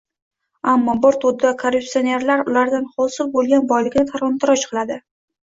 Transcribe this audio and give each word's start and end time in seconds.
Ammo 0.69 0.95
bir 1.03 1.17
to‘da 1.25 1.51
korrupsionerlar 1.63 2.41
ulardan 2.53 2.89
hosil 2.97 3.31
bo‘lgan 3.37 3.69
boylikni 3.75 4.09
talon-taroj 4.15 4.67
qiladi. 4.73 5.01